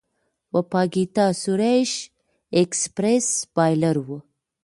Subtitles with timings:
[0.53, 1.91] وپاګیتا سريش
[2.55, 4.19] ایکسپریس بالر وه.